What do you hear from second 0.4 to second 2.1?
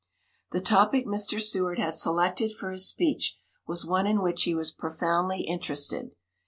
The topic Mr. Seward had